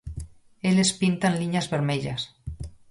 Eles 0.69 0.91
pintan 1.01 1.37
liñas 1.41 1.69
vermellas. 1.73 2.21